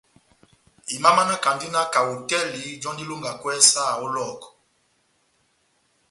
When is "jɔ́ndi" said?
2.81-3.03